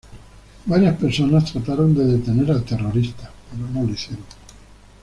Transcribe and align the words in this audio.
Varias 0.65 0.97
personas 0.97 1.51
trataron 1.53 1.93
de 1.93 2.03
detener 2.05 2.49
al 2.49 2.63
terrorista, 2.63 3.29
pero 3.51 3.69
no 3.69 3.83
lo 3.83 3.93
hicieron. 3.93 4.25